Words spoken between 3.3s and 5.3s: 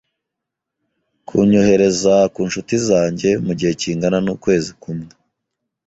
mu gihe kingana n’ukwezi kumwe.